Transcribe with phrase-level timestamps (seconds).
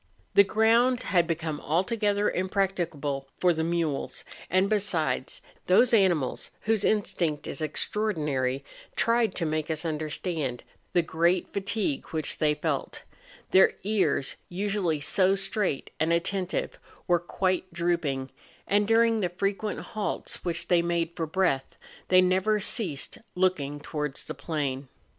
[0.33, 6.83] The ground had be¬ come altogether impracticable for the, mules; and, besides, those animals, whose
[6.83, 8.63] instinct is extraor¬ dinary,
[8.95, 13.03] tried to make us understand the great fa¬ tigue which they felt;
[13.51, 18.31] their ears, usually so straight and attentive, were quite drooping,
[18.65, 21.77] and, during the frequent halts which they made for breath,
[22.07, 24.87] they never ceased looking towards the plain.